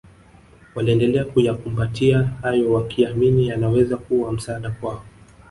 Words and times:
waliendelea 0.75 1.25
kuyakumbatia 1.25 2.23
hayo 2.41 2.73
wakiamini 2.73 3.47
yanaweza 3.47 3.97
kuwa 3.97 4.31
msaada 4.33 4.71
kwao 4.71 5.03